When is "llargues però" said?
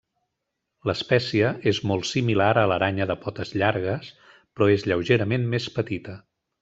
3.63-4.71